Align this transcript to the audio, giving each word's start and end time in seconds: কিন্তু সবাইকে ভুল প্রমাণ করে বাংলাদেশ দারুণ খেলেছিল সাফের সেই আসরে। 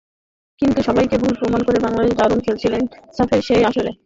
কিন্তু 0.59 0.79
সবাইকে 0.81 1.15
ভুল 1.17 1.33
প্রমাণ 1.39 1.61
করে 1.63 1.79
বাংলাদেশ 1.79 2.13
দারুণ 2.15 2.39
খেলেছিল 2.39 2.73
সাফের 3.17 3.41
সেই 3.41 3.63
আসরে। 3.65 3.91